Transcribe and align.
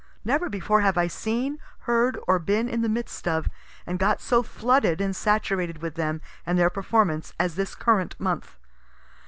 Never 0.25 0.49
before 0.49 0.81
have 0.81 0.97
I 0.97 1.05
seen, 1.05 1.59
heard, 1.81 2.17
or 2.27 2.39
been 2.39 2.67
in 2.67 2.81
the 2.81 2.89
midst 2.89 3.27
of, 3.27 3.47
and 3.85 3.99
got 3.99 4.19
so 4.19 4.41
flooded 4.41 4.99
and 4.99 5.15
saturated 5.15 5.79
with 5.83 5.93
them 5.93 6.21
and 6.43 6.57
their 6.57 6.71
performances, 6.71 7.35
as 7.39 7.53
this 7.53 7.75
current 7.75 8.19
month. 8.19 8.57